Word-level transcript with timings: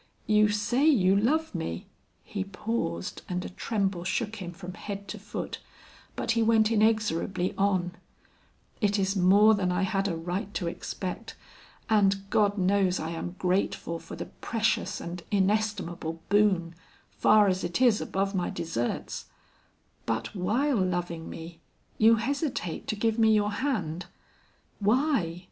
You 0.25 0.49
say 0.49 0.83
you 0.87 1.15
love 1.15 1.53
me" 1.53 1.85
he 2.33 2.43
paused, 2.43 3.21
and 3.29 3.45
a 3.45 3.49
tremble 3.49 4.03
shook 4.03 4.37
him 4.37 4.51
from 4.51 4.73
head 4.73 5.07
to 5.09 5.19
foot, 5.19 5.59
but 6.15 6.31
he 6.31 6.41
went 6.41 6.71
inexorably 6.71 7.53
on 7.55 7.91
"it 8.81 8.97
is 8.97 9.15
more 9.15 9.53
than 9.53 9.71
I 9.71 9.83
had 9.83 10.07
a 10.07 10.15
right 10.17 10.51
to 10.55 10.65
expect, 10.65 11.35
and 11.87 12.27
God 12.31 12.57
knows 12.57 12.99
I 12.99 13.11
am 13.11 13.35
grateful 13.37 13.99
for 13.99 14.15
the 14.15 14.25
precious 14.25 14.99
and 14.99 15.21
inestimable 15.29 16.19
boon, 16.29 16.73
far 17.11 17.47
as 17.47 17.63
it 17.63 17.79
is 17.79 18.01
above 18.01 18.33
my 18.33 18.49
deserts; 18.49 19.25
but 20.07 20.33
while 20.35 20.77
loving 20.77 21.29
me, 21.29 21.59
you 21.99 22.15
hesitate 22.15 22.87
to 22.87 22.95
give 22.95 23.19
me 23.19 23.35
your 23.35 23.51
hand. 23.51 24.07
Why? 24.79 25.39